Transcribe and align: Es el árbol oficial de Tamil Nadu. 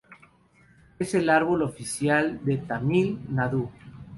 Es 0.97 1.13
el 1.13 1.29
árbol 1.29 1.61
oficial 1.61 2.43
de 2.43 2.57
Tamil 2.57 3.19
Nadu. 3.29 3.69